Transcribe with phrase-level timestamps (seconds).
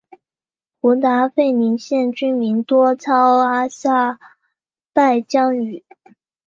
[0.79, 4.17] 胡达费林县居民多操阿塞
[4.93, 5.85] 拜疆语。